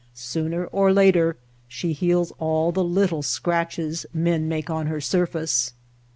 Sooner 0.15 0.65
or 0.65 0.91
later 0.91 1.37
she 1.67 1.93
heals 1.93 2.31
all 2.39 2.71
the 2.71 2.83
little 2.83 3.21
scratches 3.21 4.03
men 4.15 4.47
make 4.47 4.67
on 4.67 4.87
her 4.87 4.99
surface. 4.99 5.73